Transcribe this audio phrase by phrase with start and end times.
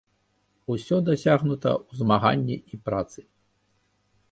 [0.75, 3.19] Усё дасягнута ў змаганні і працы.